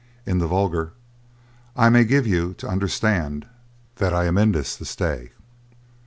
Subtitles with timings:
[0.25, 0.93] In the vulgar,
[1.77, 3.45] I may give you to understand
[3.97, 5.29] that I am in this to stay!"